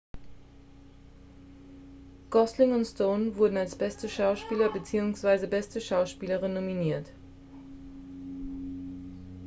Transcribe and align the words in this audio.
gosling 2.31 2.73
und 2.73 2.85
stone 2.85 3.35
wurden 3.37 3.55
als 3.55 3.75
bester 3.75 4.09
schauspieler 4.09 4.71
beziehungsweise 4.73 5.47
beste 5.47 5.79
schauspielerin 5.79 6.55
nominiert 6.55 7.07